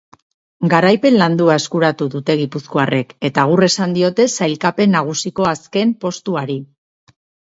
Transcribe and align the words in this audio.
Garaipen 0.73 1.15
landua 1.17 1.57
eskuratu 1.63 2.07
dute 2.15 2.35
gipuzkoarrek 2.39 3.13
eta 3.29 3.43
agur 3.49 3.65
esan 3.67 3.93
diote 3.97 4.25
sailkapen 4.39 4.93
nagusiko 4.99 5.47
azken 5.51 5.93
postuari. 6.07 6.57